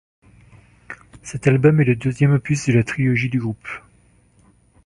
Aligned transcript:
Cet 1.21 1.45
album 1.45 1.79
est 1.79 1.83
le 1.83 1.95
deuxième 1.95 2.31
opus 2.33 2.65
de 2.67 2.73
la 2.73 2.83
trilogie 2.83 3.29
du 3.29 3.39
groupe. 3.39 3.67